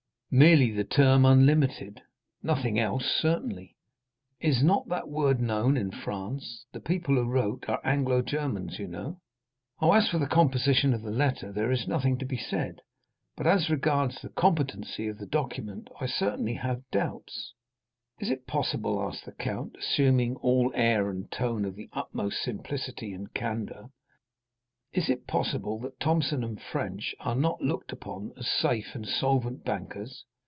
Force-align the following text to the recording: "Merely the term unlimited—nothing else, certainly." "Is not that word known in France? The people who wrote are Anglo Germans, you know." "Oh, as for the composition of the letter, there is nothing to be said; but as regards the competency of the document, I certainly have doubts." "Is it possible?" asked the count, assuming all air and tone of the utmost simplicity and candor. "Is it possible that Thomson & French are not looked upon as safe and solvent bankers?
"Merely 0.33 0.71
the 0.71 0.85
term 0.85 1.25
unlimited—nothing 1.25 2.79
else, 2.79 3.03
certainly." 3.03 3.75
"Is 4.39 4.63
not 4.63 4.87
that 4.87 5.09
word 5.09 5.41
known 5.41 5.75
in 5.75 5.91
France? 5.91 6.63
The 6.71 6.79
people 6.79 7.15
who 7.15 7.25
wrote 7.25 7.65
are 7.67 7.81
Anglo 7.83 8.21
Germans, 8.21 8.79
you 8.79 8.87
know." 8.87 9.19
"Oh, 9.81 9.91
as 9.91 10.07
for 10.07 10.19
the 10.19 10.27
composition 10.27 10.93
of 10.93 11.01
the 11.01 11.11
letter, 11.11 11.51
there 11.51 11.69
is 11.69 11.85
nothing 11.85 12.17
to 12.19 12.25
be 12.25 12.37
said; 12.37 12.79
but 13.35 13.45
as 13.45 13.69
regards 13.69 14.21
the 14.21 14.29
competency 14.29 15.09
of 15.09 15.17
the 15.17 15.27
document, 15.27 15.89
I 15.99 16.05
certainly 16.05 16.53
have 16.53 16.89
doubts." 16.91 17.53
"Is 18.17 18.29
it 18.29 18.47
possible?" 18.47 19.01
asked 19.05 19.25
the 19.25 19.33
count, 19.33 19.75
assuming 19.79 20.37
all 20.37 20.71
air 20.73 21.09
and 21.09 21.29
tone 21.29 21.65
of 21.65 21.75
the 21.75 21.89
utmost 21.91 22.41
simplicity 22.41 23.11
and 23.11 23.33
candor. 23.33 23.89
"Is 24.93 25.09
it 25.09 25.25
possible 25.25 25.79
that 25.79 26.01
Thomson 26.01 26.57
& 26.57 26.57
French 26.69 27.15
are 27.21 27.33
not 27.33 27.61
looked 27.61 27.93
upon 27.93 28.33
as 28.35 28.47
safe 28.49 28.93
and 28.93 29.07
solvent 29.07 29.63
bankers? 29.63 30.25